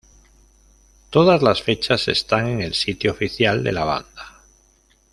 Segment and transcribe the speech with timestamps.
[1.11, 4.41] Todas las fechas están en el sitio oficial de la banda.